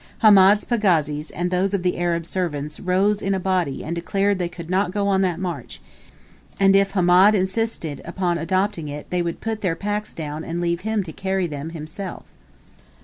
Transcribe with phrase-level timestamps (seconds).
[0.23, 4.49] Hamed's pagazis, and those of the Arab servants, rose in a body and declared they
[4.49, 5.79] could not go on that march,
[6.59, 10.81] and if Hamed insisted upon adopting it they would put their packs down and leave
[10.81, 12.23] him to carry them himself.